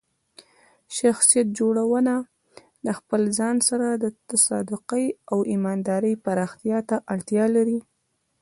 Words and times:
شخصیت 0.97 1.47
جوړونه 1.59 2.13
د 2.85 2.87
خپل 2.97 3.21
ځان 3.37 3.55
سره 3.69 3.87
د 4.03 4.31
صادقۍ 4.47 5.05
او 5.31 5.37
ایماندارۍ 5.51 6.13
پراختیا 6.25 6.79
ته 6.89 6.95
اړتیا 7.13 7.45
لري. 7.55 7.79